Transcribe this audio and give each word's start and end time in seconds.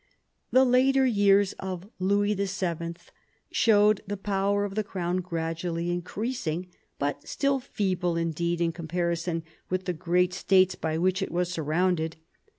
The 0.49 0.65
later 0.65 1.05
years 1.05 1.53
of 1.59 1.87
Louis 1.99 2.33
VII. 2.33 2.95
showed 3.51 4.01
the 4.07 4.17
power 4.17 4.65
of 4.65 4.73
the 4.73 4.83
crown 4.83 5.17
gradually 5.17 5.91
increasing, 5.91 6.69
but 6.97 7.27
still 7.27 7.59
feeble 7.59 8.17
indeed 8.17 8.61
in 8.61 8.71
comparison 8.71 9.43
with 9.69 9.85
the 9.85 9.93
great 9.93 10.33
states 10.33 10.73
by 10.73 10.97
which 10.97 11.21
it 11.21 11.31
was 11.31 11.51
surrounded. 11.51 12.15